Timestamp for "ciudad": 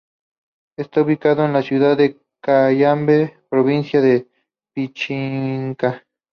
1.61-1.95